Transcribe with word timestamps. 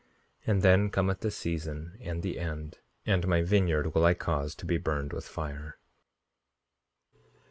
And 0.47 0.63
then 0.63 0.89
cometh 0.89 1.19
the 1.19 1.29
season 1.29 1.99
and 2.01 2.23
the 2.23 2.39
end; 2.39 2.79
and 3.05 3.27
my 3.27 3.43
vineyard 3.43 3.93
will 3.93 4.03
I 4.03 4.15
cause 4.15 4.55
to 4.55 4.65
be 4.65 4.79
burned 4.79 5.13
with 5.13 5.27
fire. 5.27 5.77